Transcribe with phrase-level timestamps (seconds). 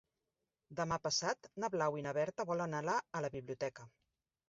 [0.79, 3.91] Demà passat na Blau i na Berta volen anar a la biblioteca.